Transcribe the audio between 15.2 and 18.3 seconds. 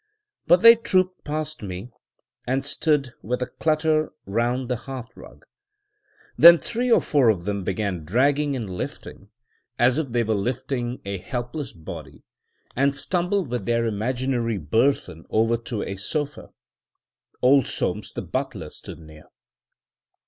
over to a sofa. Old Soames, the